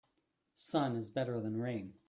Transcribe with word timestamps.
Sun 0.55 0.95
is 0.95 1.11
better 1.11 1.39
than 1.39 1.57
rain. 1.61 1.93